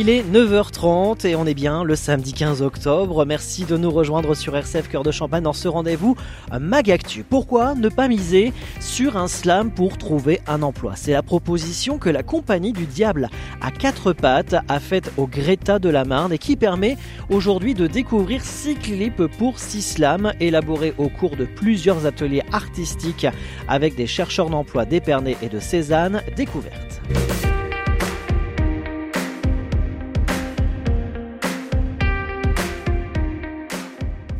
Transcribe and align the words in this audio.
Il 0.00 0.08
est 0.08 0.22
9h30 0.22 1.26
et 1.26 1.34
on 1.34 1.44
est 1.44 1.54
bien 1.54 1.82
le 1.82 1.96
samedi 1.96 2.32
15 2.32 2.62
octobre. 2.62 3.24
Merci 3.24 3.64
de 3.64 3.76
nous 3.76 3.90
rejoindre 3.90 4.36
sur 4.36 4.56
RCF 4.56 4.88
Cœur 4.88 5.02
de 5.02 5.10
Champagne 5.10 5.42
dans 5.42 5.52
ce 5.52 5.66
rendez-vous 5.66 6.14
Magactu. 6.56 7.24
Pourquoi 7.24 7.74
ne 7.74 7.88
pas 7.88 8.06
miser 8.06 8.52
sur 8.78 9.16
un 9.16 9.26
slam 9.26 9.72
pour 9.72 9.98
trouver 9.98 10.40
un 10.46 10.62
emploi? 10.62 10.92
C'est 10.94 11.10
la 11.10 11.24
proposition 11.24 11.98
que 11.98 12.10
la 12.10 12.22
compagnie 12.22 12.72
du 12.72 12.86
diable 12.86 13.28
à 13.60 13.72
quatre 13.72 14.12
pattes 14.12 14.54
a 14.68 14.78
faite 14.78 15.10
au 15.16 15.26
Greta 15.26 15.80
de 15.80 15.88
la 15.88 16.04
Marne 16.04 16.32
et 16.32 16.38
qui 16.38 16.54
permet 16.54 16.96
aujourd'hui 17.28 17.74
de 17.74 17.88
découvrir 17.88 18.44
six 18.44 18.76
clips 18.76 19.26
pour 19.36 19.58
six 19.58 19.82
slams 19.82 20.32
élaborés 20.38 20.94
au 20.98 21.08
cours 21.08 21.34
de 21.34 21.44
plusieurs 21.44 22.06
ateliers 22.06 22.44
artistiques 22.52 23.26
avec 23.66 23.96
des 23.96 24.06
chercheurs 24.06 24.48
d'emploi 24.48 24.84
d'Épernay 24.84 25.36
et 25.42 25.48
de 25.48 25.58
Cézanne 25.58 26.22
découvertes. 26.36 27.00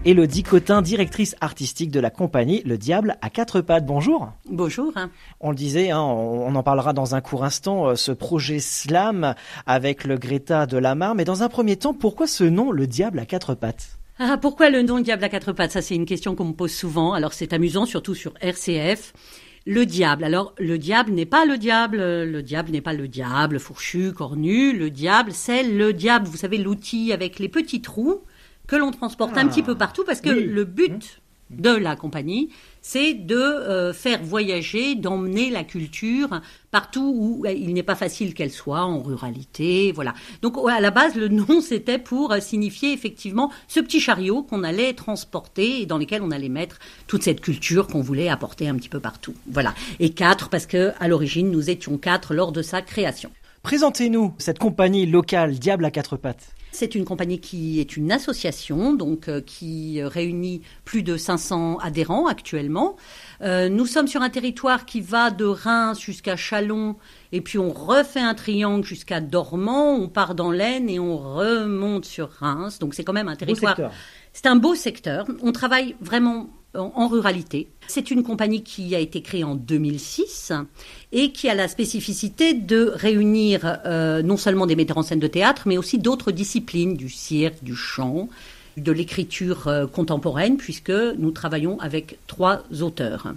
Elodie 0.05 0.45
Cotin, 0.45 0.81
directrice 0.81 1.35
artistique 1.41 1.91
de 1.91 1.99
la 1.99 2.11
compagnie 2.11 2.63
Le 2.65 2.79
Diable 2.79 3.17
à 3.21 3.31
quatre 3.31 3.61
pattes. 3.61 3.85
Bonjour. 3.85 4.33
Bonjour. 4.49 4.93
On 5.41 5.51
le 5.51 5.57
disait, 5.57 5.91
hein, 5.91 6.01
on 6.01 6.55
en 6.55 6.63
parlera 6.63 6.93
dans 6.93 7.17
un 7.17 7.21
court 7.21 7.45
instant, 7.45 7.89
euh, 7.89 7.95
ce 7.97 8.13
projet 8.13 8.61
Slam 8.61 9.35
avec 9.67 10.05
le 10.05 10.17
Greta 10.17 10.67
de 10.67 10.79
la 10.79 10.95
Marne. 10.95 11.17
Mais 11.17 11.25
dans 11.25 11.43
un 11.43 11.49
premier 11.49 11.77
temps, 11.77 11.95
pourquoi 11.95 12.29
ce 12.29 12.45
nom 12.45 12.71
Le 12.71 12.87
Diable 12.87 13.19
à 13.19 13.27
quatre 13.27 13.57
pattes? 13.57 13.99
Ah, 14.21 14.39
pourquoi 14.41 14.71
le 14.71 14.83
nom 14.83 15.01
Diable 15.01 15.25
à 15.25 15.29
quatre 15.29 15.53
pattes? 15.53 15.73
Ça, 15.73 15.83
c'est 15.83 15.97
une 15.97 16.07
question 16.07 16.37
qu'on 16.37 16.47
me 16.47 16.53
pose 16.53 16.73
souvent. 16.73 17.13
Alors, 17.13 17.33
c'est 17.33 17.53
amusant, 17.53 17.85
surtout 17.85 18.15
sur 18.15 18.35
RCF. 18.41 19.13
Le 19.67 19.85
diable. 19.85 20.23
Alors, 20.23 20.55
le 20.59 20.79
diable 20.79 21.13
n'est 21.13 21.27
pas 21.27 21.45
le 21.45 21.59
diable. 21.59 21.99
Le 21.99 22.43
diable 22.43 22.71
n'est 22.71 22.81
pas 22.81 22.95
le 22.95 23.09
diable 23.09 23.59
fourchu, 23.59 24.13
cornu. 24.13 24.79
Le 24.79 24.91
diable, 24.91 25.33
c'est 25.33 25.65
le 25.65 25.93
diable. 25.93 26.27
Vous 26.27 26.37
savez, 26.37 26.57
l'outil 26.57 27.13
avec 27.13 27.41
les 27.41 27.49
petits 27.49 27.83
trous 27.83 28.23
que 28.69 28.77
l'on 28.77 28.93
transporte 28.93 29.37
un 29.37 29.49
petit 29.49 29.65
peu 29.65 29.73
ah. 29.73 29.81
partout 29.81 30.05
parce 30.05 30.21
que 30.21 30.31
le 30.31 30.65
but 30.65 31.21
mmh. 31.51 31.61
de 31.61 31.71
la 31.71 31.97
compagnie, 31.97 32.51
c'est 32.83 33.15
de 33.15 33.35
euh, 33.35 33.93
faire 33.93 34.23
voyager, 34.23 34.95
d'emmener 34.95 35.51
la 35.51 35.65
culture 35.65 36.41
partout 36.71 37.13
où 37.17 37.47
euh, 37.47 37.53
il 37.53 37.73
n'est 37.75 37.83
pas 37.83 37.95
facile 37.95 38.35
qu'elle 38.35 38.51
soit, 38.51 38.83
en 38.83 39.01
ruralité, 39.01 39.91
voilà. 39.93 40.15
Donc 40.43 40.57
à 40.71 40.81
la 40.81 40.91
base, 40.91 41.15
le 41.17 41.29
nom, 41.29 41.61
c'était 41.63 41.99
pour 41.99 42.33
euh, 42.33 42.41
signifier 42.41 42.93
effectivement 42.93 43.51
ce 43.67 43.81
petit 43.81 44.01
chariot 44.01 44.43
qu'on 44.43 44.63
allait 44.63 44.93
transporter 44.93 45.83
et 45.83 45.87
dans 45.87 45.99
lequel 45.99 46.23
on 46.23 46.31
allait 46.31 46.49
mettre 46.49 46.79
toute 47.07 47.23
cette 47.23 47.41
culture 47.41 47.87
qu'on 47.89 48.03
voulait 48.03 48.29
apporter 48.29 48.69
un 48.69 48.77
petit 48.77 48.91
peu 48.91 49.01
partout. 49.01 49.35
Voilà. 49.51 49.75
Et 49.99 50.11
quatre, 50.11 50.51
parce 50.51 50.67
que 50.67 50.93
à 51.01 51.09
l'origine, 51.09 51.51
nous 51.51 51.71
étions 51.71 51.97
quatre 51.99 52.35
lors 52.35 52.53
de 52.53 52.63
sa 52.63 52.83
création. 52.83 53.31
Présentez-nous 53.63 54.35
cette 54.39 54.59
compagnie 54.59 55.07
locale 55.07 55.59
Diable 55.59 55.85
à 55.85 55.91
quatre 55.91 56.17
pattes. 56.17 56.55
C'est 56.71 56.95
une 56.95 57.05
compagnie 57.05 57.41
qui 57.41 57.81
est 57.81 57.97
une 57.97 58.13
association, 58.13 58.93
donc 58.93 59.29
euh, 59.29 59.41
qui 59.41 60.03
réunit 60.03 60.63
plus 60.85 61.03
de 61.03 61.17
500 61.17 61.79
adhérents 61.79 62.27
actuellement. 62.27 62.97
Euh, 63.41 63.69
nous 63.69 63.87
sommes 63.87 64.07
sur 64.07 64.23
un 64.23 64.31
territoire 64.31 64.85
qui 64.85 65.01
va 65.01 65.31
de 65.31 65.45
Reims 65.45 65.99
jusqu'à 65.99 66.37
Chalon, 66.37 66.97
et 67.33 67.41
puis 67.41 67.59
on 67.59 67.71
refait 67.71 68.21
un 68.21 68.35
triangle 68.35 68.85
jusqu'à 68.85 69.21
Dormant. 69.21 69.95
On 69.95 70.09
part 70.09 70.35
dans 70.35 70.53
l'Aisne 70.53 70.89
et 70.89 71.01
on 71.01 71.17
remonte 71.17 72.05
sur 72.05 72.31
Reims. 72.31 72.79
Donc 72.79 72.95
c'est 72.95 73.03
quand 73.03 73.13
même 73.15 73.29
un 73.29 73.37
territoire. 73.37 73.77
C'est 74.33 74.47
un 74.47 74.57
beau 74.57 74.75
secteur. 74.75 75.27
On 75.43 75.53
travaille 75.53 75.97
vraiment 76.01 76.51
en 76.75 77.09
ruralité. 77.09 77.69
C'est 77.87 78.11
une 78.11 78.23
compagnie 78.23 78.63
qui 78.63 78.95
a 78.95 78.99
été 78.99 79.23
créée 79.23 79.45
en 79.45 79.55
2006 79.55 80.53
et 81.13 81.33
qui 81.33 81.49
a 81.49 81.55
la 81.55 81.69
spécificité 81.69 82.53
de 82.53 82.93
réunir 82.95 83.81
euh, 83.87 84.23
non 84.23 84.37
seulement 84.37 84.67
des 84.67 84.77
metteurs 84.77 84.99
en 84.99 85.03
scène 85.03 85.19
de 85.19 85.27
théâtre, 85.27 85.63
mais 85.67 85.79
aussi 85.79 85.99
d'autres 85.99 86.31
disciplines, 86.31 86.97
du 86.97 87.09
cirque, 87.09 87.65
du 87.65 87.75
chant, 87.75 88.29
de 88.77 88.93
l'écriture 88.93 89.69
euh, 89.69 89.87
contemporaine, 89.87 90.57
puisque 90.57 90.91
nous 90.91 91.31
travaillons 91.31 91.81
avec 91.81 92.19
trois 92.27 92.63
auteurs. 92.81 93.33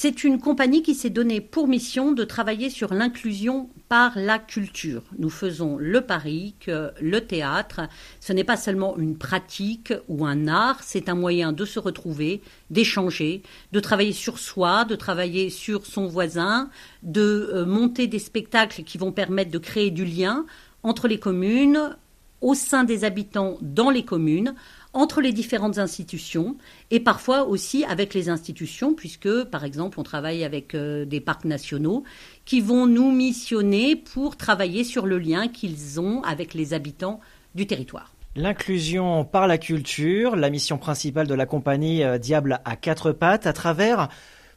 C'est 0.00 0.22
une 0.22 0.38
compagnie 0.38 0.84
qui 0.84 0.94
s'est 0.94 1.10
donnée 1.10 1.40
pour 1.40 1.66
mission 1.66 2.12
de 2.12 2.22
travailler 2.22 2.70
sur 2.70 2.94
l'inclusion 2.94 3.68
par 3.88 4.12
la 4.14 4.38
culture. 4.38 5.02
Nous 5.18 5.28
faisons 5.28 5.76
le 5.76 6.02
pari 6.02 6.54
que 6.60 6.92
le 7.00 7.20
théâtre, 7.22 7.80
ce 8.20 8.32
n'est 8.32 8.44
pas 8.44 8.56
seulement 8.56 8.96
une 8.96 9.18
pratique 9.18 9.92
ou 10.06 10.24
un 10.24 10.46
art, 10.46 10.84
c'est 10.84 11.08
un 11.08 11.16
moyen 11.16 11.50
de 11.50 11.64
se 11.64 11.80
retrouver, 11.80 12.42
d'échanger, 12.70 13.42
de 13.72 13.80
travailler 13.80 14.12
sur 14.12 14.38
soi, 14.38 14.84
de 14.84 14.94
travailler 14.94 15.50
sur 15.50 15.84
son 15.84 16.06
voisin, 16.06 16.70
de 17.02 17.50
euh, 17.52 17.66
monter 17.66 18.06
des 18.06 18.20
spectacles 18.20 18.84
qui 18.84 18.98
vont 18.98 19.10
permettre 19.10 19.50
de 19.50 19.58
créer 19.58 19.90
du 19.90 20.04
lien 20.04 20.46
entre 20.84 21.08
les 21.08 21.18
communes, 21.18 21.96
au 22.40 22.54
sein 22.54 22.84
des 22.84 23.02
habitants 23.02 23.58
dans 23.62 23.90
les 23.90 24.04
communes, 24.04 24.54
entre 24.98 25.20
les 25.20 25.32
différentes 25.32 25.78
institutions 25.78 26.56
et 26.90 26.98
parfois 26.98 27.44
aussi 27.44 27.84
avec 27.84 28.14
les 28.14 28.28
institutions, 28.28 28.94
puisque 28.94 29.44
par 29.44 29.64
exemple 29.64 30.00
on 30.00 30.02
travaille 30.02 30.42
avec 30.42 30.74
euh, 30.74 31.04
des 31.04 31.20
parcs 31.20 31.44
nationaux 31.44 32.02
qui 32.44 32.60
vont 32.60 32.86
nous 32.86 33.12
missionner 33.12 33.94
pour 33.94 34.36
travailler 34.36 34.82
sur 34.82 35.06
le 35.06 35.18
lien 35.18 35.46
qu'ils 35.46 36.00
ont 36.00 36.22
avec 36.22 36.52
les 36.52 36.74
habitants 36.74 37.20
du 37.54 37.66
territoire. 37.66 38.12
L'inclusion 38.34 39.24
par 39.24 39.46
la 39.46 39.56
culture, 39.56 40.34
la 40.34 40.50
mission 40.50 40.78
principale 40.78 41.28
de 41.28 41.34
la 41.34 41.46
compagnie 41.46 42.02
euh, 42.02 42.18
Diable 42.18 42.60
à 42.64 42.74
quatre 42.74 43.12
pattes, 43.12 43.46
à 43.46 43.52
travers 43.52 44.08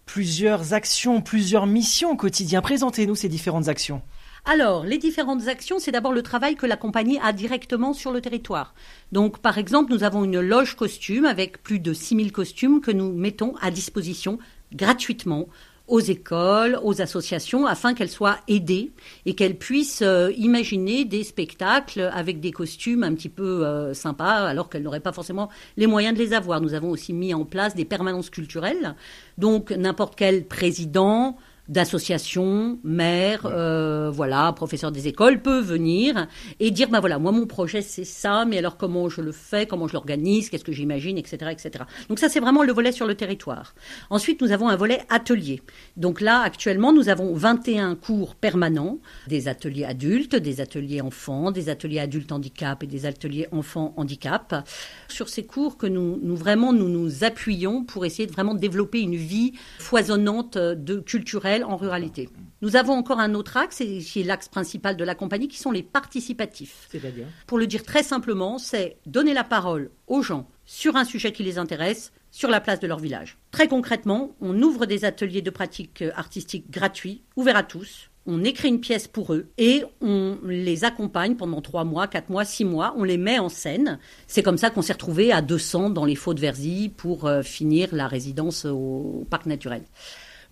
plusieurs 0.08 0.74
actions, 0.74 1.22
plusieurs 1.22 1.68
missions 1.68 2.16
quotidiennes. 2.16 2.62
Présentez-nous 2.62 3.16
ces 3.16 3.30
différentes 3.30 3.68
actions. 3.68 4.02
Alors, 4.44 4.86
les 4.86 4.98
différentes 4.98 5.48
actions, 5.48 5.78
c'est 5.78 5.92
d'abord 5.92 6.14
le 6.14 6.24
travail 6.24 6.56
que 6.56 6.66
la 6.66 6.76
compagnie 6.76 7.20
a 7.22 7.32
directement 7.32 7.94
sur 7.94 8.12
le 8.12 8.22
territoire. 8.22 8.74
Donc, 9.12 9.38
par 9.38 9.60
exemple, 9.60 9.94
nous 9.94 10.04
avons 10.04 10.24
une 10.24 10.40
loge 10.40 10.76
costume 10.76 11.26
avec 11.26 11.62
plus 11.62 11.80
de 11.80 11.94
6000 11.94 12.32
costumes 12.32 12.82
que 12.82 12.92
nous 12.92 13.14
mettons 13.14 13.54
à 13.62 13.70
disposition 13.70 14.40
gratuitement 14.74 15.48
aux 15.88 16.00
écoles, 16.00 16.80
aux 16.84 17.02
associations, 17.02 17.68
afin 17.68 17.94
qu'elles 17.94 18.10
soient 18.10 18.40
aidées 18.48 18.94
et 19.26 19.36
qu'elles 19.36 19.58
puissent 19.58 20.02
euh, 20.02 20.32
imaginer 20.38 21.06
des 21.06 21.24
spectacles 21.24 22.10
avec 22.14 22.40
des 22.40 22.52
costumes 22.52 23.04
un 23.04 23.14
petit 23.14 23.30
peu 23.30 23.66
euh, 23.66 23.94
sympas, 23.94 24.48
alors 24.48 24.70
qu'elles 24.70 24.84
n'auraient 24.84 25.02
pas 25.02 25.12
forcément 25.12 25.50
les 25.78 25.88
moyens 25.88 26.18
de 26.18 26.24
les 26.24 26.34
avoir. 26.34 26.62
Nous 26.62 26.74
avons 26.74 26.90
aussi 26.90 27.14
mis 27.14 27.34
en 27.34 27.46
place 27.46 27.76
des 27.76 27.86
permanences 27.86 28.30
culturelles, 28.30 28.96
donc 29.38 29.72
n'importe 29.72 30.16
quel 30.16 30.46
président, 30.48 31.38
d'associations, 31.70 32.80
maires, 32.84 33.46
euh, 33.46 34.10
voilà, 34.12 34.52
professeurs 34.54 34.92
des 34.92 35.08
écoles 35.08 35.42
peut 35.42 35.62
venir 35.62 36.28
et 36.60 36.72
dire 36.72 36.90
ben 36.90 37.00
voilà, 37.00 37.20
moi 37.20 37.32
mon 37.32 37.46
projet 37.46 37.82
c'est 37.82 38.04
ça, 38.04 38.46
mais 38.46 38.58
alors 38.58 38.78
comment 38.78 39.10
je 39.10 39.22
le 39.22 39.32
fais, 39.32 39.66
comment 39.66 39.88
je 39.88 39.94
l'organise, 39.94 40.50
qu'est-ce 40.50 40.64
que 40.64 40.72
j'imagine, 40.72 41.18
etc., 41.18 41.52
etc. 41.52 41.86
Donc 42.10 42.20
ça 42.20 42.30
c'est 42.30 42.40
vraiment 42.40 42.64
le 42.64 42.74
volet 42.74 42.92
sur 42.92 43.06
le 43.06 43.16
territoire. 43.16 43.74
Ensuite 44.10 44.42
nous 44.42 44.52
avons 44.52 44.70
un 44.70 44.76
volet 44.76 45.02
atelier. 45.10 45.62
Donc 45.98 46.20
là 46.20 46.42
actuellement 46.42 46.94
nous 46.94 47.10
avons 47.10 47.34
21 47.34 47.96
cours 47.96 48.36
permanents, 48.36 49.00
des 49.28 49.48
ateliers 49.48 49.86
adultes, 49.86 50.36
des 50.36 50.62
ateliers 50.62 51.02
enfants, 51.02 51.52
des 51.52 51.70
ateliers 51.70 52.00
adultes 52.00 52.32
handicap 52.32 52.84
et 52.84 52.88
des 52.88 53.06
ateliers 53.06 53.48
enfants 53.52 53.94
handicap. 53.98 54.68
Sur 55.08 55.30
ces 55.30 55.46
cours 55.46 55.78
que 55.78 55.88
nous, 55.88 56.20
nous 56.22 56.36
vraiment 56.36 56.74
nous 56.74 56.90
nous 56.90 57.24
appuyons 57.24 57.84
pour 57.84 58.06
essayer 58.06 58.28
de 58.28 58.32
vraiment 58.32 58.56
développer 58.56 59.00
une 59.00 59.16
vie 59.16 59.54
foisonnante 59.80 60.58
de 60.58 61.00
culturelle 61.00 61.61
en 61.64 61.78
ruralité. 61.78 62.30
Nous 62.62 62.76
avons 62.76 62.94
encore 62.94 63.20
un 63.20 63.34
autre 63.34 63.58
axe, 63.58 63.78
qui 63.78 64.22
est 64.22 64.24
l'axe 64.24 64.48
principal 64.48 64.98
de 64.98 65.04
la 65.04 65.16
compagnie, 65.16 65.48
qui 65.48 65.58
sont 65.58 65.72
les 65.72 65.84
participatifs. 65.84 66.88
C'est-à-dire 66.92 67.28
Pour 67.48 67.58
le 67.58 67.68
dire 67.68 67.84
très 67.84 68.04
simplement, 68.04 68.58
c'est 68.58 68.98
donner 69.06 69.34
la 69.34 69.44
parole 69.44 69.92
aux 70.08 70.22
gens 70.22 70.48
sur 70.66 70.96
un 70.96 71.06
sujet 71.06 71.32
qui 71.32 71.44
les 71.44 71.58
intéresse, 71.58 72.12
sur 72.32 72.50
la 72.50 72.62
place 72.62 72.80
de 72.80 72.88
leur 72.88 73.00
village. 73.00 73.38
Très 73.52 73.68
concrètement, 73.68 74.36
on 74.40 74.62
ouvre 74.62 74.86
des 74.86 75.04
ateliers 75.04 75.42
de 75.42 75.50
pratique 75.50 76.04
artistique 76.16 76.72
gratuits, 76.72 77.24
ouverts 77.36 77.58
à 77.58 77.64
tous, 77.64 78.10
on 78.28 78.44
écrit 78.44 78.70
une 78.70 78.80
pièce 78.80 79.08
pour 79.08 79.34
eux 79.34 79.48
et 79.58 79.84
on 80.00 80.38
les 80.44 80.84
accompagne 80.84 81.36
pendant 81.36 81.60
trois 81.62 81.84
mois, 81.84 82.08
quatre 82.08 82.30
mois, 82.30 82.46
six 82.46 82.66
mois. 82.66 82.94
On 82.98 83.04
les 83.04 83.18
met 83.18 83.40
en 83.40 83.50
scène. 83.50 83.98
C'est 84.28 84.44
comme 84.44 84.60
ça 84.60 84.70
qu'on 84.70 84.84
s'est 84.84 84.94
retrouvé 84.94 85.32
à 85.32 85.42
200 85.42 85.90
dans 85.90 86.06
les 86.06 86.16
Faux 86.16 86.36
de 86.36 86.40
Verzy 86.40 86.90
pour 86.96 87.26
euh, 87.26 87.42
finir 87.42 87.90
la 87.94 88.08
résidence 88.08 88.66
au 88.66 89.26
parc 89.30 89.48
naturel. 89.48 89.82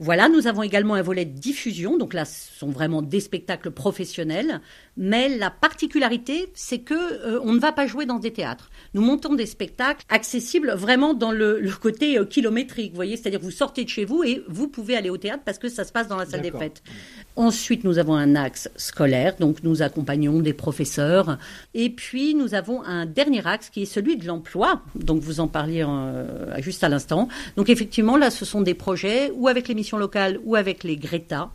Voilà, 0.01 0.29
nous 0.29 0.47
avons 0.47 0.63
également 0.63 0.93
un 0.93 1.01
volet 1.01 1.25
de 1.25 1.37
diffusion. 1.37 1.97
Donc 1.97 2.13
là, 2.13 2.23
ce 2.23 2.57
sont 2.57 2.69
vraiment 2.69 3.01
des 3.01 3.19
spectacles 3.19 3.69
professionnels. 3.69 4.61
mais 4.95 5.29
la 5.37 5.49
particularité, 5.49 6.49
c'est 6.53 6.79
que 6.79 6.93
euh, 6.93 7.39
on 7.43 7.53
ne 7.53 7.59
va 7.59 7.73
pas 7.73 7.85
jouer 7.85 8.05
dans 8.05 8.19
des 8.19 8.31
théâtres. 8.31 8.69
Nous 8.93 9.01
montons 9.01 9.35
des 9.35 9.45
spectacles 9.45 10.05
accessibles 10.09 10.71
vraiment 10.71 11.13
dans 11.13 11.31
le, 11.31 11.61
côté 11.81 12.17
euh, 12.17 12.25
kilométrique, 12.25 12.91
vous 12.91 12.95
voyez, 12.95 13.17
c'est-à-dire 13.17 13.39
vous 13.41 13.51
sortez 13.51 13.83
de 13.83 13.89
chez 13.89 14.05
vous 14.05 14.23
et 14.23 14.43
vous 14.47 14.67
pouvez 14.69 14.95
aller 14.95 15.09
au 15.09 15.17
théâtre 15.17 15.43
parce 15.45 15.57
que 15.57 15.67
ça 15.67 15.83
se 15.83 15.91
passe 15.91 16.07
dans 16.07 16.17
la 16.17 16.25
salle 16.25 16.41
des 16.41 16.51
fêtes. 16.51 16.81
Ensuite, 17.35 17.83
nous 17.83 17.97
avons 17.97 18.15
un 18.15 18.35
axe 18.35 18.69
scolaire, 18.75 19.35
donc 19.39 19.63
nous 19.63 19.81
accompagnons 19.81 20.39
des 20.39 20.53
professeurs, 20.53 21.37
et 21.73 21.89
puis 21.89 22.35
nous 22.35 22.53
avons 22.53 22.83
un 22.83 23.05
dernier 23.05 23.45
axe 23.45 23.69
qui 23.69 23.83
est 23.83 23.85
celui 23.85 24.17
de 24.17 24.25
l'emploi, 24.25 24.81
donc 24.95 25.21
vous 25.21 25.39
en 25.39 25.47
parliez 25.47 25.85
euh, 25.87 26.61
juste 26.61 26.83
à 26.83 26.89
l'instant. 26.89 27.27
Donc 27.55 27.69
effectivement, 27.69 28.17
là, 28.17 28.29
ce 28.31 28.45
sont 28.45 28.61
des 28.61 28.73
projets 28.73 29.31
ou 29.35 29.47
avec 29.47 29.67
les 29.67 29.75
locales 29.97 30.39
ou 30.43 30.55
avec 30.55 30.83
les 30.83 30.97
Greta 30.97 31.51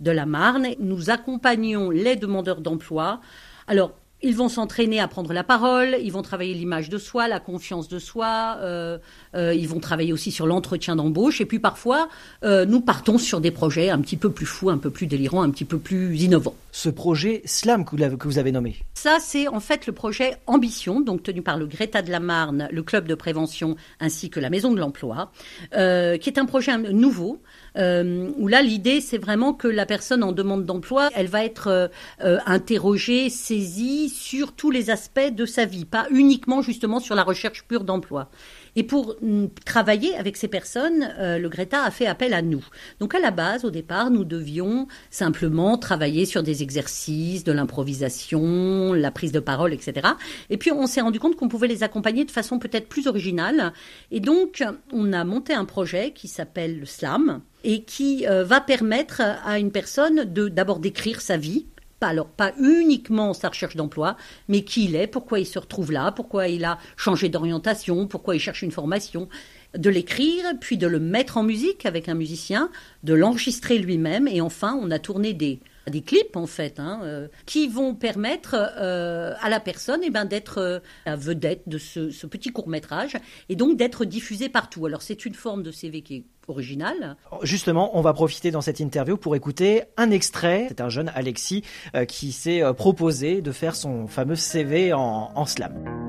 de 0.00 0.10
la 0.10 0.26
Marne. 0.26 0.68
Nous 0.80 1.10
accompagnons 1.10 1.90
les 1.90 2.16
demandeurs 2.16 2.60
d'emploi. 2.60 3.20
Alors, 3.66 3.92
ils 4.24 4.34
vont 4.34 4.48
s'entraîner 4.48 5.00
à 5.00 5.08
prendre 5.08 5.32
la 5.34 5.44
parole, 5.44 5.96
ils 6.02 6.10
vont 6.10 6.22
travailler 6.22 6.54
l'image 6.54 6.88
de 6.88 6.96
soi, 6.96 7.28
la 7.28 7.40
confiance 7.40 7.88
de 7.88 7.98
soi, 7.98 8.56
euh, 8.60 8.98
euh, 9.34 9.52
ils 9.54 9.68
vont 9.68 9.80
travailler 9.80 10.14
aussi 10.14 10.30
sur 10.30 10.46
l'entretien 10.46 10.96
d'embauche, 10.96 11.42
et 11.42 11.44
puis 11.44 11.58
parfois, 11.58 12.08
euh, 12.42 12.64
nous 12.64 12.80
partons 12.80 13.18
sur 13.18 13.42
des 13.42 13.50
projets 13.50 13.90
un 13.90 14.00
petit 14.00 14.16
peu 14.16 14.30
plus 14.30 14.46
fous, 14.46 14.70
un 14.70 14.78
peu 14.78 14.88
plus 14.88 15.06
délirants, 15.06 15.42
un 15.42 15.50
petit 15.50 15.66
peu 15.66 15.78
plus 15.78 16.16
innovants. 16.22 16.56
Ce 16.76 16.88
projet 16.88 17.40
SLAM 17.44 17.84
que 17.84 18.26
vous 18.26 18.38
avez 18.38 18.50
nommé 18.50 18.74
Ça, 18.94 19.18
c'est 19.20 19.46
en 19.46 19.60
fait 19.60 19.86
le 19.86 19.92
projet 19.92 20.38
Ambition, 20.48 21.00
donc 21.00 21.22
tenu 21.22 21.40
par 21.40 21.56
le 21.56 21.68
Greta 21.68 22.02
de 22.02 22.10
la 22.10 22.18
Marne, 22.18 22.68
le 22.72 22.82
club 22.82 23.06
de 23.06 23.14
prévention, 23.14 23.76
ainsi 24.00 24.28
que 24.28 24.40
la 24.40 24.50
Maison 24.50 24.72
de 24.72 24.80
l'Emploi, 24.80 25.30
qui 25.70 25.78
est 25.78 26.36
un 26.36 26.46
projet 26.46 26.76
nouveau, 26.76 27.40
où 27.76 28.48
là, 28.48 28.60
l'idée, 28.60 29.00
c'est 29.00 29.18
vraiment 29.18 29.54
que 29.54 29.68
la 29.68 29.86
personne 29.86 30.24
en 30.24 30.32
demande 30.32 30.64
d'emploi, 30.64 31.10
elle 31.14 31.28
va 31.28 31.44
être 31.44 31.92
interrogée, 32.18 33.30
saisie, 33.30 34.08
sur 34.08 34.50
tous 34.50 34.72
les 34.72 34.90
aspects 34.90 35.32
de 35.32 35.46
sa 35.46 35.66
vie, 35.66 35.84
pas 35.84 36.08
uniquement 36.10 36.60
justement 36.60 36.98
sur 36.98 37.14
la 37.14 37.22
recherche 37.22 37.62
pure 37.68 37.84
d'emploi. 37.84 38.30
Et 38.76 38.82
pour 38.82 39.16
mm, 39.20 39.46
travailler 39.64 40.16
avec 40.16 40.36
ces 40.36 40.48
personnes, 40.48 41.12
euh, 41.18 41.38
le 41.38 41.48
Greta 41.48 41.82
a 41.82 41.90
fait 41.90 42.06
appel 42.06 42.34
à 42.34 42.42
nous. 42.42 42.64
Donc 43.00 43.14
à 43.14 43.18
la 43.18 43.30
base, 43.30 43.64
au 43.64 43.70
départ, 43.70 44.10
nous 44.10 44.24
devions 44.24 44.88
simplement 45.10 45.78
travailler 45.78 46.26
sur 46.26 46.42
des 46.42 46.62
exercices, 46.64 47.44
de 47.44 47.52
l'improvisation, 47.52 48.92
la 48.92 49.12
prise 49.12 49.30
de 49.30 49.38
parole, 49.38 49.72
etc. 49.72 50.08
Et 50.50 50.56
puis 50.56 50.72
on 50.72 50.88
s'est 50.88 51.00
rendu 51.00 51.20
compte 51.20 51.36
qu'on 51.36 51.48
pouvait 51.48 51.68
les 51.68 51.84
accompagner 51.84 52.24
de 52.24 52.32
façon 52.32 52.58
peut-être 52.58 52.88
plus 52.88 53.06
originale. 53.06 53.72
Et 54.10 54.18
donc 54.18 54.64
on 54.92 55.12
a 55.12 55.22
monté 55.24 55.54
un 55.54 55.64
projet 55.64 56.10
qui 56.10 56.26
s'appelle 56.26 56.80
le 56.80 56.86
Slam 56.86 57.40
et 57.62 57.84
qui 57.84 58.26
euh, 58.26 58.42
va 58.42 58.60
permettre 58.60 59.22
à 59.44 59.60
une 59.60 59.70
personne 59.70 60.24
de 60.24 60.48
d'abord 60.48 60.80
d'écrire 60.80 61.20
sa 61.20 61.36
vie 61.36 61.66
alors 62.04 62.28
pas 62.28 62.52
uniquement 62.58 63.34
sa 63.34 63.48
recherche 63.48 63.76
d'emploi, 63.76 64.16
mais 64.48 64.62
qui 64.62 64.84
il 64.84 64.96
est, 64.96 65.06
pourquoi 65.06 65.40
il 65.40 65.46
se 65.46 65.58
retrouve 65.58 65.92
là, 65.92 66.12
pourquoi 66.12 66.48
il 66.48 66.64
a 66.64 66.78
changé 66.96 67.28
d'orientation, 67.28 68.06
pourquoi 68.06 68.36
il 68.36 68.40
cherche 68.40 68.62
une 68.62 68.70
formation, 68.70 69.28
de 69.76 69.90
l'écrire, 69.90 70.44
puis 70.60 70.76
de 70.76 70.86
le 70.86 71.00
mettre 71.00 71.36
en 71.36 71.42
musique 71.42 71.86
avec 71.86 72.08
un 72.08 72.14
musicien, 72.14 72.70
de 73.02 73.14
l'enregistrer 73.14 73.78
lui-même, 73.78 74.28
et 74.28 74.40
enfin 74.40 74.78
on 74.80 74.90
a 74.90 74.98
tourné 74.98 75.32
des, 75.32 75.60
des 75.90 76.02
clips 76.02 76.36
en 76.36 76.46
fait, 76.46 76.80
hein, 76.80 77.00
euh, 77.02 77.28
qui 77.46 77.68
vont 77.68 77.94
permettre 77.94 78.54
euh, 78.54 79.34
à 79.40 79.48
la 79.48 79.60
personne 79.60 80.00
eh 80.02 80.10
ben, 80.10 80.24
d'être 80.24 80.58
euh, 80.58 80.78
la 81.06 81.16
vedette 81.16 81.62
de 81.66 81.78
ce, 81.78 82.26
petit 82.26 82.50
court 82.50 82.68
métrage 82.68 83.16
et 83.48 83.56
donc 83.56 83.76
d'être 83.76 84.04
diffusé 84.04 84.48
partout. 84.48 84.86
Alors 84.86 85.02
c'est 85.02 85.24
une 85.24 85.34
forme 85.34 85.62
de 85.62 85.70
CV 85.70 86.02
qui 86.02 86.16
est 86.16 86.24
originale. 86.48 87.16
Justement, 87.42 87.96
on 87.96 88.02
va 88.02 88.12
profiter 88.12 88.50
dans 88.50 88.60
cette 88.60 88.80
interview 88.80 89.16
pour 89.16 89.36
écouter 89.36 89.84
un 89.96 90.10
extrait. 90.10 90.66
C'est 90.68 90.80
un 90.80 90.90
jeune 90.90 91.10
Alexis 91.14 91.62
qui 92.06 92.32
s'est 92.32 92.62
proposé 92.76 93.40
de 93.40 93.52
faire 93.52 93.74
son 93.74 94.06
fameux 94.08 94.36
CV 94.36 94.92
en 94.92 95.46
slam. 95.46 96.03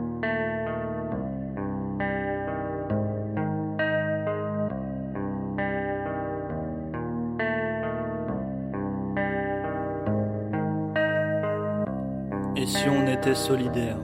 Solidaire, 13.33 13.97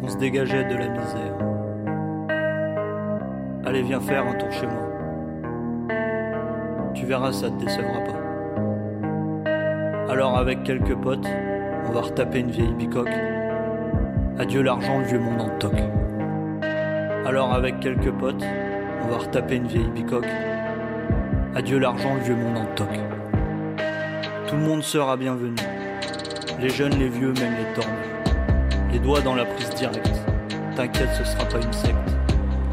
qu'on 0.00 0.08
se 0.08 0.16
dégageait 0.16 0.64
de 0.64 0.76
la 0.76 0.88
misère 0.88 1.34
Allez, 3.64 3.82
viens 3.82 4.00
faire 4.00 4.26
un 4.26 4.34
tour 4.34 4.50
chez 4.52 4.66
moi. 4.66 4.82
Tu 6.94 7.06
verras, 7.06 7.32
ça 7.32 7.48
te 7.48 7.64
décevra 7.64 8.00
pas. 8.00 8.20
Alors, 10.12 10.36
avec 10.36 10.62
quelques 10.62 10.94
potes, 10.94 11.26
on 11.88 11.92
va 11.92 12.02
retaper 12.02 12.40
une 12.40 12.50
vieille 12.50 12.74
bicoque. 12.74 13.14
Adieu 14.38 14.62
l'argent, 14.62 14.98
le 14.98 15.04
vieux 15.04 15.20
monde 15.20 15.40
en 15.40 15.58
toc. 15.58 15.74
Alors, 17.26 17.52
avec 17.52 17.80
quelques 17.80 18.12
potes, 18.12 18.44
on 19.04 19.08
va 19.08 19.18
retaper 19.18 19.56
une 19.56 19.66
vieille 19.66 19.90
bicoque. 19.94 20.28
Adieu 21.54 21.78
l'argent, 21.78 22.14
le 22.14 22.20
vieux 22.20 22.36
monde 22.36 22.58
en. 22.58 22.72
Tout 24.48 24.56
le 24.56 24.62
monde 24.62 24.82
sera 24.82 25.16
bienvenu. 25.16 25.56
Les 26.60 26.68
jeunes, 26.70 26.98
les 26.98 27.08
vieux, 27.08 27.32
même 27.32 27.54
les 27.54 27.74
tordus. 27.74 27.90
Les 28.92 28.98
doigts 28.98 29.20
dans 29.20 29.34
la 29.34 29.44
prise 29.44 29.70
directe. 29.70 30.10
T'inquiète, 30.76 31.10
ce 31.18 31.24
sera 31.24 31.44
pas 31.44 31.58
une 31.58 31.72
secte. 31.72 31.96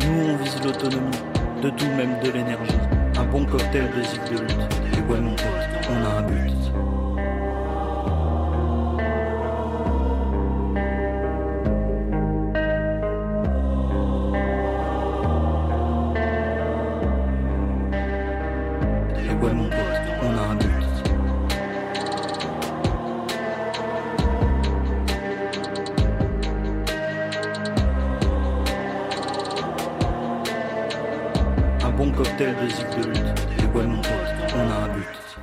Nous, 0.06 0.30
on 0.30 0.36
vise 0.38 0.62
l'autonomie, 0.64 1.18
de 1.62 1.70
tout, 1.72 1.90
même 1.98 2.20
de 2.24 2.30
l'énergie. 2.32 2.74
Un 3.18 3.26
bon 3.26 3.46
cocktail 3.46 3.90
de 3.96 4.04
zig 4.04 4.22
de 4.32 4.42
lutte. 4.42 4.98
Et 4.98 5.12
ouais, 5.12 5.20
mon 5.20 5.36
on 5.90 6.06
a 6.06 6.20
un 6.20 6.22
but. 6.24 6.59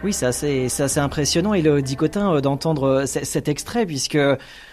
Oui, 0.04 0.12
c'est 0.12 0.26
assez, 0.26 0.98
impressionnant 0.98 1.54
et 1.54 1.62
le 1.62 1.80
dicotin 1.80 2.34
euh, 2.34 2.40
d'entendre 2.40 2.84
euh, 2.84 3.06
cet 3.06 3.48
extrait 3.48 3.86
puisque 3.86 4.18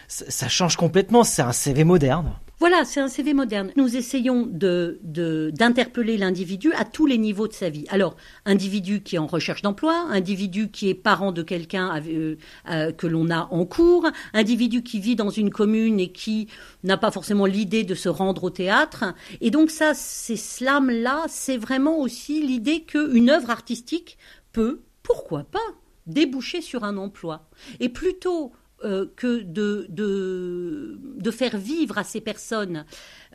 ça 0.07 0.47
change 0.47 0.75
complètement. 0.75 1.23
C'est 1.23 1.41
un 1.41 1.53
CV 1.53 1.83
moderne. 1.83 2.33
Voilà, 2.63 2.85
c'est 2.85 3.01
un 3.01 3.09
CV 3.09 3.33
moderne. 3.33 3.73
Nous 3.75 3.97
essayons 3.97 4.47
de, 4.49 5.01
d'interpeller 5.03 6.15
l'individu 6.15 6.71
à 6.77 6.85
tous 6.85 7.05
les 7.05 7.17
niveaux 7.17 7.49
de 7.49 7.51
sa 7.51 7.69
vie. 7.69 7.83
Alors, 7.89 8.15
individu 8.45 9.03
qui 9.03 9.17
est 9.17 9.19
en 9.19 9.27
recherche 9.27 9.63
d'emploi, 9.63 10.05
individu 10.09 10.71
qui 10.71 10.87
est 10.87 10.93
parent 10.93 11.33
de 11.33 11.43
quelqu'un 11.43 12.01
euh, 12.07 12.91
que 12.93 13.05
l'on 13.05 13.29
a 13.29 13.49
en 13.51 13.65
cours, 13.65 14.09
individu 14.33 14.81
qui 14.81 15.01
vit 15.01 15.17
dans 15.17 15.29
une 15.29 15.49
commune 15.49 15.99
et 15.99 16.13
qui 16.13 16.47
n'a 16.85 16.95
pas 16.95 17.11
forcément 17.11 17.47
l'idée 17.47 17.83
de 17.83 17.95
se 17.95 18.07
rendre 18.07 18.45
au 18.45 18.49
théâtre. 18.49 19.13
Et 19.41 19.51
donc 19.51 19.69
ça, 19.69 19.93
ces 19.93 20.37
slams-là, 20.37 21.25
c'est 21.27 21.57
vraiment 21.57 21.99
aussi 21.99 22.41
l'idée 22.41 22.83
qu'une 22.83 23.29
œuvre 23.29 23.49
artistique 23.49 24.17
peut 24.53 24.79
pourquoi 25.01 25.43
pas 25.43 25.59
déboucher 26.07 26.61
sur 26.61 26.85
un 26.85 26.95
emploi 26.95 27.49
Et 27.81 27.89
plutôt 27.89 28.53
euh, 28.83 29.05
que 29.15 29.41
de, 29.41 29.85
de, 29.89 30.97
de, 31.01 31.31
faire 31.31 31.57
vivre 31.57 31.97
à 31.97 32.03
ces 32.03 32.21
personnes 32.21 32.85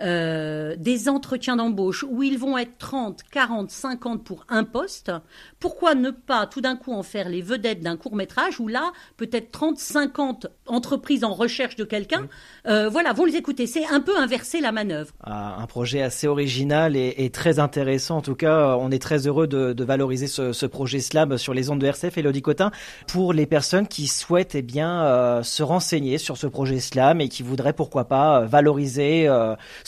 euh, 0.01 0.77
des 0.77 1.09
entretiens 1.09 1.57
d'embauche 1.57 2.05
où 2.09 2.23
ils 2.23 2.39
vont 2.39 2.57
être 2.57 2.79
30, 2.79 3.23
40, 3.33 3.71
50 3.71 4.23
pour 4.23 4.45
un 4.49 4.63
poste, 4.63 5.11
pourquoi 5.59 5.95
ne 5.95 6.11
pas 6.11 6.47
tout 6.47 6.61
d'un 6.61 6.77
coup 6.77 6.93
en 6.93 7.03
faire 7.03 7.29
les 7.29 7.43
vedettes 7.43 7.81
d'un 7.81 7.97
court 7.97 8.15
métrage 8.15 8.61
où 8.61 8.69
là, 8.69 8.93
peut-être 9.17 9.51
30, 9.51 9.79
50 9.79 10.47
entreprises 10.67 11.25
en 11.25 11.35
recherche 11.35 11.75
de 11.75 11.85
quelqu'un, 11.85 12.29
euh, 12.67 12.89
voilà, 12.89 13.13
vont 13.13 13.25
les 13.25 13.37
écouter. 13.37 13.67
C'est 13.67 13.87
un 13.87 14.01
peu 14.01 14.17
inverser 14.17 14.61
la 14.61 14.71
manœuvre. 14.71 15.11
Ah, 15.25 15.57
un 15.59 15.67
projet 15.67 16.01
assez 16.01 16.29
original 16.29 16.95
et, 16.97 17.31
très 17.31 17.59
intéressant. 17.59 18.19
En 18.19 18.23
tout 18.23 18.35
cas, 18.37 18.77
on 18.79 18.91
est 18.91 19.03
très 19.03 19.27
heureux 19.27 19.47
de, 19.47 19.85
valoriser 19.85 20.27
ce, 20.27 20.67
projet 20.67 21.01
SLAM 21.01 21.39
sur 21.39 21.55
les 21.55 21.71
ondes 21.71 21.81
de 21.81 21.87
RCF. 21.87 22.19
Elodie 22.19 22.43
Cotin, 22.43 22.71
pour 23.09 23.33
les 23.33 23.47
personnes 23.47 23.89
qui 23.89 24.07
souhaitent 24.07 24.55
eh 24.55 24.63
bien, 24.63 25.03
euh, 25.03 25.43
se 25.43 25.63
renseigner 25.63 26.19
sur 26.19 26.37
ce 26.37 26.47
projet 26.47 26.79
SLAM 26.79 27.21
et 27.21 27.29
qui 27.29 27.43
voudraient 27.43 27.73
pourquoi 27.73 28.05
pas 28.05 28.43
valoriser 28.43 29.29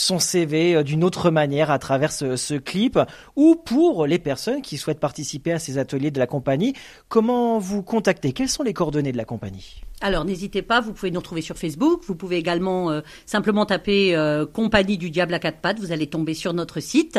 son 0.01 0.19
CV 0.19 0.75
euh, 0.75 0.83
d'une 0.83 1.05
autre 1.05 1.31
manière 1.31 1.71
à 1.71 1.79
travers 1.79 2.13
ce, 2.13 2.57
clip. 2.59 2.99
Ou 3.37 3.55
pour 3.55 4.07
les 4.07 4.19
personnes 4.19 4.63
qui 4.63 4.79
souhaitent 4.79 5.01
participer 5.01 5.53
à 5.53 5.59
ces 5.59 5.79
ateliers 5.79 6.11
de 6.11 6.19
la 6.19 6.27
compagnie, 6.27 6.75
comment 7.09 7.59
vous 7.59 7.83
contacter? 7.83 8.33
Quelles 8.33 8.49
sont 8.49 8.63
les 8.63 8.73
coordonnées 8.73 9.13
de 9.13 9.17
la 9.17 9.25
compagnie? 9.25 9.83
Alors 10.01 10.25
n'hésitez 10.25 10.63
pas, 10.63 10.81
vous 10.81 10.93
pouvez 10.93 11.11
nous 11.11 11.21
retrouver 11.21 11.43
sur 11.43 11.57
Facebook, 11.57 12.03
vous 12.07 12.15
pouvez 12.15 12.37
également 12.37 12.91
euh, 12.91 13.01
simplement 13.27 13.67
taper 13.67 14.17
euh, 14.17 14.47
Compagnie 14.47 14.99
du 14.99 15.11
Diable 15.11 15.35
à 15.35 15.39
quatre 15.39 15.61
pattes, 15.61 15.79
vous 15.79 15.93
allez 15.93 16.07
tomber 16.07 16.35
sur 16.35 16.55
notre 16.55 16.81
site. 16.81 17.19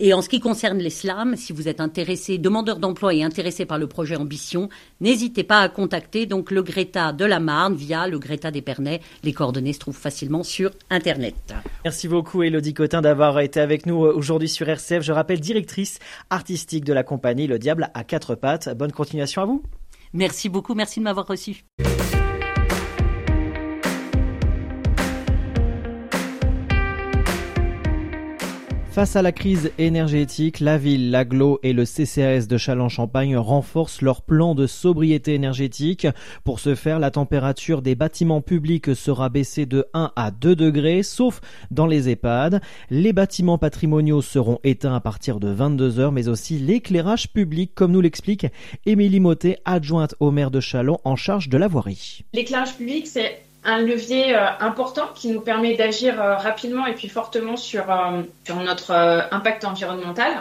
Et 0.00 0.14
en 0.14 0.22
ce 0.22 0.28
qui 0.28 0.40
concerne 0.40 0.78
les 0.78 0.90
slams, 0.90 1.36
si 1.36 1.52
vous 1.52 1.68
êtes 1.68 1.80
intéressé, 1.80 2.38
demandeur 2.38 2.78
d'emploi 2.78 3.14
et 3.14 3.22
intéressé 3.22 3.66
par 3.66 3.78
le 3.78 3.86
projet 3.86 4.16
Ambition, 4.16 4.68
n'hésitez 5.00 5.44
pas 5.44 5.60
à 5.60 5.68
contacter 5.68 6.26
donc 6.26 6.50
le 6.50 6.62
Greta 6.62 7.12
de 7.12 7.24
la 7.24 7.40
Marne 7.40 7.74
via 7.74 8.06
le 8.08 8.18
Greta 8.18 8.50
d'Épernay. 8.50 9.00
Les 9.24 9.32
coordonnées 9.32 9.72
se 9.72 9.78
trouvent 9.78 9.96
facilement 9.96 10.42
sur 10.42 10.70
Internet. 10.90 11.54
Merci 11.84 12.08
beaucoup 12.08 12.42
Elodie 12.42 12.74
Cotin 12.74 13.02
d'avoir 13.02 13.40
été 13.40 13.60
avec 13.60 13.86
nous 13.86 14.04
euh, 14.04 14.14
aujourd'hui 14.14 14.48
sur 14.48 14.68
RCF. 14.68 15.02
Je 15.02 15.12
rappelle 15.12 15.40
directrice 15.40 15.98
artistique 16.30 16.84
de 16.84 16.92
la 16.92 17.02
compagnie 17.02 17.46
Le 17.46 17.58
Diable 17.58 17.90
à 17.94 18.04
quatre 18.04 18.34
pattes. 18.34 18.74
Bonne 18.76 18.92
continuation 18.92 19.42
à 19.42 19.44
vous. 19.44 19.62
Merci 20.12 20.48
beaucoup, 20.48 20.74
merci 20.74 21.00
de 21.00 21.04
m'avoir 21.04 21.26
reçu. 21.26 21.64
Face 28.92 29.16
à 29.16 29.22
la 29.22 29.32
crise 29.32 29.72
énergétique, 29.78 30.60
la 30.60 30.76
ville, 30.76 31.10
l'aglo 31.10 31.58
et 31.62 31.72
le 31.72 31.86
CCAS 31.86 32.46
de 32.46 32.58
Châlons-Champagne 32.58 33.38
renforcent 33.38 34.02
leur 34.02 34.20
plan 34.20 34.54
de 34.54 34.66
sobriété 34.66 35.32
énergétique. 35.32 36.06
Pour 36.44 36.60
ce 36.60 36.74
faire, 36.74 36.98
la 36.98 37.10
température 37.10 37.80
des 37.80 37.94
bâtiments 37.94 38.42
publics 38.42 38.94
sera 38.94 39.30
baissée 39.30 39.64
de 39.64 39.86
1 39.94 40.12
à 40.14 40.30
2 40.30 40.54
degrés, 40.54 41.02
sauf 41.02 41.40
dans 41.70 41.86
les 41.86 42.10
EHPAD. 42.10 42.60
Les 42.90 43.14
bâtiments 43.14 43.56
patrimoniaux 43.56 44.20
seront 44.20 44.58
éteints 44.62 44.94
à 44.94 45.00
partir 45.00 45.40
de 45.40 45.48
22 45.48 45.98
heures, 45.98 46.12
mais 46.12 46.28
aussi 46.28 46.58
l'éclairage 46.58 47.32
public, 47.32 47.74
comme 47.74 47.92
nous 47.92 48.02
l'explique 48.02 48.46
Émilie 48.84 49.20
Motet, 49.20 49.56
adjointe 49.64 50.14
au 50.20 50.30
maire 50.30 50.50
de 50.50 50.60
Châlons 50.60 50.98
en 51.04 51.16
charge 51.16 51.48
de 51.48 51.56
la 51.56 51.66
voirie. 51.66 52.26
L'éclairage 52.34 52.76
public, 52.76 53.06
c'est 53.06 53.40
un 53.64 53.78
levier 53.78 54.34
euh, 54.34 54.46
important 54.60 55.08
qui 55.14 55.28
nous 55.28 55.40
permet 55.40 55.74
d'agir 55.76 56.20
euh, 56.20 56.36
rapidement 56.36 56.86
et 56.86 56.94
puis 56.94 57.08
fortement 57.08 57.56
sur, 57.56 57.90
euh, 57.90 58.22
sur 58.44 58.56
notre 58.56 58.92
impact 59.30 59.64
environnemental. 59.64 60.32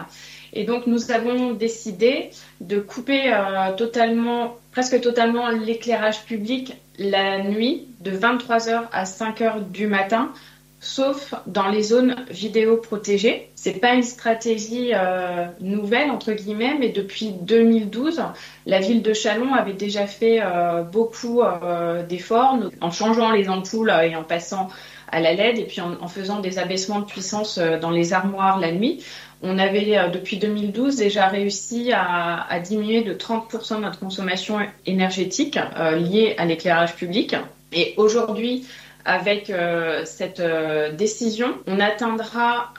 Et 0.54 0.66
donc 0.66 0.88
nous 0.88 1.12
avons 1.12 1.54
décidé 1.54 2.32
de 2.60 2.80
couper 2.80 3.34
totalement, 3.78 4.58
presque 4.74 5.00
totalement 5.00 5.48
l'éclairage 5.48 6.26
public 6.26 6.76
la 7.00 7.42
nuit 7.42 7.88
de 8.02 8.12
23h 8.12 8.82
à 8.92 9.06
5h 9.06 9.72
du 9.72 9.88
matin 9.88 10.34
sauf 10.84 11.36
dans 11.46 11.70
les 11.70 11.84
zones 11.84 12.16
vidéo 12.32 12.78
protégées. 12.78 13.50
C'est 13.54 13.80
pas 13.80 13.94
une 13.94 14.02
stratégie 14.02 14.90
euh, 14.94 15.46
nouvelle 15.62 16.10
entre 16.10 16.34
guillemets, 16.34 16.76
mais 16.78 16.90
depuis 16.90 17.30
2012, 17.30 18.24
la 18.66 18.80
ville 18.80 19.04
de 19.04 19.14
Chalon 19.14 19.54
avait 19.54 19.74
déjà 19.74 20.08
fait 20.08 20.40
euh, 20.42 20.82
beaucoup 20.82 21.44
euh, 21.44 22.04
d'efforts 22.04 22.58
en 22.82 22.92
changeant 22.92 23.32
les 23.32 23.48
ampoules 23.48 23.94
et 24.04 24.16
en 24.16 24.24
passant 24.24 24.70
à 25.12 25.20
la 25.20 25.34
LED 25.34 25.60
et 25.60 25.66
puis 25.66 25.82
en, 25.82 26.08
faisant 26.08 26.40
des 26.40 26.58
abaissements 26.58 27.02
de 27.02 27.06
puissance 27.06 27.60
dans 27.60 27.92
les 27.92 28.14
armoires 28.14 28.60
la 28.60 28.72
nuit. 28.72 29.04
On 29.44 29.60
avait 29.60 30.10
depuis 30.10 30.38
2012 30.38 30.96
déjà 30.96 31.28
réussi 31.28 31.92
à, 31.92 32.48
à 32.50 32.60
diminuer 32.60 33.02
de 33.02 33.14
30% 33.14 33.82
notre 33.82 34.00
consommation 34.00 34.60
énergétique 34.86 35.60
liée 35.98 36.36
à 36.38 36.46
l'éclairage 36.46 36.96
public. 36.96 37.36
Et 37.74 37.94
aujourd'hui, 37.98 38.66
avec 39.06 39.50
euh, 39.50 40.04
cette 40.06 40.40
euh, 40.40 40.92
décision, 40.92 41.56
on 41.68 41.80
atteindra 41.80 42.74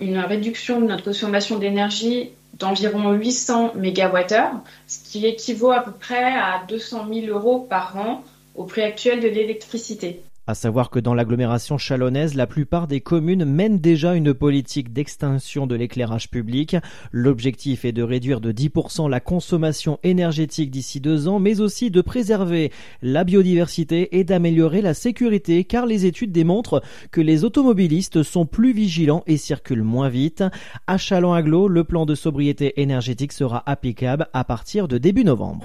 une 0.00 0.18
réduction 0.18 0.80
de 0.80 0.86
notre 0.86 1.04
consommation 1.04 1.58
d'énergie 1.58 2.30
d'environ 2.58 3.12
800 3.12 3.72
MWh, 3.74 4.60
ce 4.86 4.98
qui 5.10 5.26
équivaut 5.26 5.72
à 5.72 5.80
peu 5.80 5.92
près 5.92 6.34
à 6.34 6.62
200 6.68 7.06
000 7.12 7.26
euros 7.26 7.60
par 7.60 7.96
an 7.96 8.22
au 8.54 8.64
prix 8.64 8.82
actuel 8.82 9.20
de 9.20 9.28
l'électricité. 9.28 10.22
À 10.50 10.54
savoir 10.54 10.90
que 10.90 10.98
dans 10.98 11.14
l'agglomération 11.14 11.78
chalonnaise, 11.78 12.34
la 12.34 12.48
plupart 12.48 12.88
des 12.88 13.00
communes 13.00 13.44
mènent 13.44 13.78
déjà 13.78 14.16
une 14.16 14.34
politique 14.34 14.92
d'extinction 14.92 15.68
de 15.68 15.76
l'éclairage 15.76 16.28
public. 16.28 16.76
L'objectif 17.12 17.84
est 17.84 17.92
de 17.92 18.02
réduire 18.02 18.40
de 18.40 18.50
10% 18.50 19.08
la 19.08 19.20
consommation 19.20 20.00
énergétique 20.02 20.72
d'ici 20.72 21.00
deux 21.00 21.28
ans, 21.28 21.38
mais 21.38 21.60
aussi 21.60 21.92
de 21.92 22.00
préserver 22.00 22.72
la 23.00 23.22
biodiversité 23.22 24.18
et 24.18 24.24
d'améliorer 24.24 24.82
la 24.82 24.92
sécurité, 24.92 25.62
car 25.62 25.86
les 25.86 26.04
études 26.04 26.32
démontrent 26.32 26.82
que 27.12 27.20
les 27.20 27.44
automobilistes 27.44 28.24
sont 28.24 28.44
plus 28.44 28.72
vigilants 28.72 29.22
et 29.28 29.36
circulent 29.36 29.84
moins 29.84 30.08
vite. 30.08 30.42
À 30.88 30.98
Chalon-Aglo, 30.98 31.68
le 31.68 31.84
plan 31.84 32.06
de 32.06 32.16
sobriété 32.16 32.82
énergétique 32.82 33.32
sera 33.32 33.62
applicable 33.70 34.26
à 34.32 34.42
partir 34.42 34.88
de 34.88 34.98
début 34.98 35.22
novembre. 35.22 35.64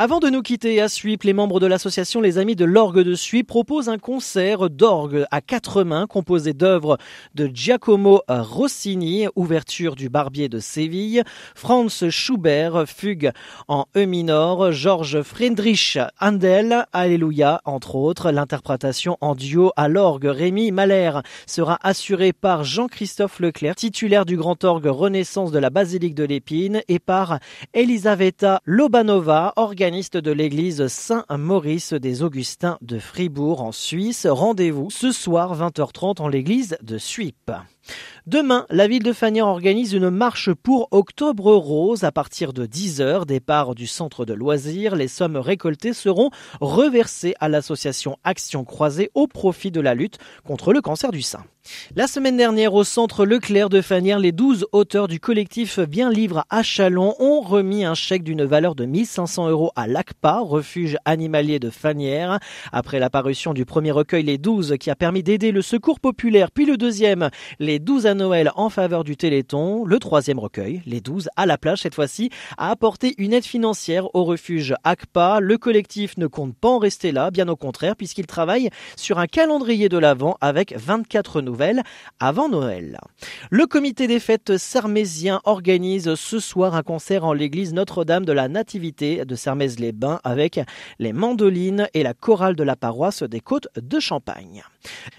Avant 0.00 0.20
de 0.20 0.30
nous 0.30 0.42
quitter 0.42 0.80
à 0.80 0.88
Suip, 0.88 1.24
les 1.24 1.32
membres 1.32 1.58
de 1.58 1.66
l'association 1.66 2.20
Les 2.20 2.38
Amis 2.38 2.54
de 2.54 2.64
l'Orgue 2.64 3.00
de 3.00 3.16
Suip 3.16 3.48
proposent 3.48 3.88
un 3.88 3.98
concert 3.98 4.70
d'orgue 4.70 5.24
à 5.32 5.40
quatre 5.40 5.82
mains 5.82 6.06
composé 6.06 6.52
d'œuvres 6.52 6.98
de 7.34 7.50
Giacomo 7.52 8.22
Rossini, 8.28 9.26
ouverture 9.34 9.96
du 9.96 10.08
Barbier 10.08 10.48
de 10.48 10.60
Séville, 10.60 11.24
Franz 11.56 12.10
Schubert, 12.10 12.84
fugue 12.86 13.32
en 13.66 13.86
E 13.96 14.04
minor, 14.04 14.70
Georges 14.70 15.22
Friedrich 15.22 15.98
Handel, 16.20 16.86
Alléluia, 16.92 17.60
entre 17.64 17.96
autres. 17.96 18.30
L'interprétation 18.30 19.18
en 19.20 19.34
duo 19.34 19.72
à 19.74 19.88
l'orgue 19.88 20.26
Rémi 20.26 20.70
Mahler 20.70 21.10
sera 21.48 21.76
assurée 21.82 22.32
par 22.32 22.62
Jean-Christophe 22.62 23.40
Leclerc, 23.40 23.74
titulaire 23.74 24.26
du 24.26 24.36
grand 24.36 24.62
orgue 24.62 24.86
Renaissance 24.86 25.50
de 25.50 25.58
la 25.58 25.70
Basilique 25.70 26.14
de 26.14 26.22
l'Épine, 26.22 26.82
et 26.86 27.00
par 27.00 27.40
Elisaveta 27.74 28.60
Lobanova, 28.64 29.54
organisatrice 29.56 29.87
de 29.90 30.30
l'église 30.30 30.86
Saint-Maurice 30.86 31.94
des 31.94 32.22
Augustins 32.22 32.76
de 32.82 32.98
Fribourg 32.98 33.62
en 33.62 33.72
Suisse. 33.72 34.26
Rendez-vous 34.26 34.90
ce 34.90 35.12
soir 35.12 35.58
20h30 35.58 36.20
en 36.20 36.28
l'église 36.28 36.76
de 36.82 36.98
Suip. 36.98 37.50
Demain, 38.26 38.66
la 38.70 38.88
ville 38.88 39.02
de 39.02 39.12
Fagnan 39.12 39.48
organise 39.48 39.94
une 39.94 40.10
marche 40.10 40.52
pour 40.52 40.88
Octobre 40.90 41.54
Rose 41.54 42.04
à 42.04 42.12
partir 42.12 42.52
de 42.52 42.66
10h, 42.66 43.24
départ 43.24 43.74
du 43.74 43.86
centre 43.86 44.24
de 44.24 44.34
loisirs. 44.34 44.96
Les 44.96 45.08
sommes 45.08 45.36
récoltées 45.36 45.94
seront 45.94 46.30
reversées 46.60 47.34
à 47.40 47.48
l'association 47.48 48.18
Action 48.24 48.64
Croisée 48.64 49.10
au 49.14 49.26
profit 49.26 49.70
de 49.70 49.80
la 49.80 49.94
lutte 49.94 50.18
contre 50.44 50.72
le 50.72 50.80
cancer 50.80 51.10
du 51.10 51.22
sein. 51.22 51.44
La 51.96 52.06
semaine 52.06 52.36
dernière, 52.36 52.74
au 52.74 52.84
centre 52.84 53.24
Leclerc 53.24 53.68
de 53.68 53.80
Fanière, 53.80 54.18
les 54.18 54.32
12 54.32 54.66
auteurs 54.72 55.08
du 55.08 55.20
collectif 55.20 55.78
Bien 55.80 56.10
Livre 56.10 56.44
à 56.50 56.62
Chalon 56.62 57.14
ont 57.18 57.40
remis 57.40 57.84
un 57.84 57.94
chèque 57.94 58.22
d'une 58.22 58.44
valeur 58.44 58.74
de 58.74 58.84
1500 58.86 59.48
euros 59.50 59.72
à 59.76 59.86
l'ACPA, 59.86 60.40
refuge 60.40 60.96
animalier 61.04 61.58
de 61.58 61.70
Fanière. 61.70 62.38
Après 62.72 62.98
la 62.98 63.10
parution 63.10 63.54
du 63.54 63.64
premier 63.64 63.90
recueil, 63.90 64.22
Les 64.22 64.38
12, 64.38 64.76
qui 64.80 64.90
a 64.90 64.96
permis 64.96 65.22
d'aider 65.22 65.52
le 65.52 65.62
secours 65.62 66.00
populaire, 66.00 66.50
puis 66.50 66.64
le 66.64 66.76
deuxième, 66.76 67.30
Les 67.58 67.77
12 67.78 68.06
à 68.06 68.14
Noël 68.14 68.50
en 68.56 68.70
faveur 68.70 69.04
du 69.04 69.16
Téléthon, 69.16 69.84
le 69.84 69.98
troisième 69.98 70.38
recueil, 70.38 70.82
Les 70.86 71.00
12 71.00 71.28
à 71.36 71.44
la 71.44 71.58
plage 71.58 71.82
cette 71.82 71.94
fois-ci, 71.94 72.30
a 72.56 72.70
apporté 72.70 73.14
une 73.18 73.34
aide 73.34 73.44
financière 73.44 74.14
au 74.14 74.24
refuge 74.24 74.74
ACPA. 74.84 75.40
Le 75.40 75.58
collectif 75.58 76.16
ne 76.16 76.26
compte 76.26 76.56
pas 76.56 76.68
en 76.68 76.78
rester 76.78 77.12
là, 77.12 77.30
bien 77.30 77.48
au 77.48 77.56
contraire, 77.56 77.94
puisqu'il 77.94 78.26
travaille 78.26 78.70
sur 78.96 79.18
un 79.18 79.26
calendrier 79.26 79.88
de 79.88 79.98
l'Avent 79.98 80.38
avec 80.40 80.74
24 80.76 81.42
nouveaux 81.42 81.58
avant 82.20 82.48
Noël. 82.48 82.98
Le 83.50 83.66
comité 83.66 84.06
des 84.06 84.20
fêtes 84.20 84.56
sermésien 84.56 85.40
organise 85.44 86.14
ce 86.14 86.38
soir 86.38 86.74
un 86.74 86.82
concert 86.82 87.24
en 87.24 87.32
l'église 87.32 87.74
Notre-Dame 87.74 88.24
de 88.24 88.32
la 88.32 88.48
Nativité 88.48 89.24
de 89.24 89.34
Sermez-les-Bains 89.34 90.20
avec 90.24 90.60
les 90.98 91.12
mandolines 91.12 91.88
et 91.94 92.02
la 92.02 92.14
chorale 92.14 92.54
de 92.54 92.62
la 92.62 92.76
paroisse 92.76 93.22
des 93.24 93.40
Côtes 93.40 93.68
de 93.76 93.98
Champagne. 93.98 94.62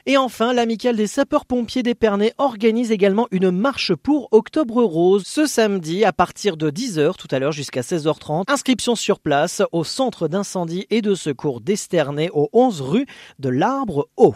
Et 0.05 0.17
enfin, 0.17 0.53
l'amicale 0.53 0.95
des 0.95 1.07
sapeurs-pompiers 1.07 1.83
d'Épernay 1.83 2.33
organise 2.37 2.91
également 2.91 3.27
une 3.31 3.51
marche 3.51 3.93
pour 3.93 4.27
Octobre 4.31 4.83
Rose 4.83 5.23
ce 5.25 5.45
samedi 5.45 6.03
à 6.03 6.13
partir 6.13 6.57
de 6.57 6.69
10h 6.69 7.15
tout 7.15 7.27
à 7.31 7.39
l'heure 7.39 7.51
jusqu'à 7.51 7.81
16h30. 7.81 8.45
Inscription 8.47 8.95
sur 8.95 9.19
place 9.19 9.61
au 9.71 9.83
centre 9.83 10.27
d'incendie 10.27 10.87
et 10.89 11.01
de 11.01 11.15
secours 11.15 11.61
d'Esternay 11.61 12.29
au 12.33 12.49
11 12.53 12.81
rue 12.81 13.05
de 13.39 13.49
l'Arbre 13.49 14.09
Haut. 14.17 14.35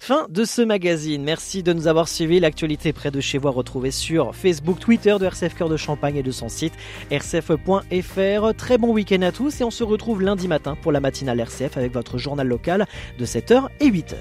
Fin 0.00 0.26
de 0.28 0.44
ce 0.44 0.62
magazine. 0.62 1.22
Merci 1.22 1.62
de 1.62 1.72
nous 1.72 1.86
avoir 1.86 2.08
suivis. 2.08 2.40
L'actualité 2.40 2.92
près 2.92 3.10
de 3.10 3.20
chez 3.20 3.38
vous 3.38 3.50
retrouvée 3.50 3.90
sur 3.90 4.34
Facebook, 4.34 4.78
Twitter 4.78 5.16
de 5.18 5.24
RCF 5.24 5.54
Cœur 5.54 5.68
de 5.68 5.76
Champagne 5.76 6.16
et 6.16 6.22
de 6.22 6.30
son 6.30 6.48
site 6.48 6.74
rcf.fr. 7.10 8.54
Très 8.56 8.78
bon 8.78 8.92
week-end 8.92 9.22
à 9.22 9.32
tous 9.32 9.60
et 9.60 9.64
on 9.64 9.70
se 9.70 9.84
retrouve 9.84 10.22
lundi 10.22 10.48
matin 10.48 10.76
pour 10.82 10.92
la 10.92 11.00
matinale 11.00 11.40
RCF 11.40 11.76
avec 11.76 11.92
votre 11.92 12.18
journal 12.18 12.46
local 12.46 12.86
de 13.18 13.26
7h 13.26 13.68
et 13.80 13.88
8h. 13.88 14.16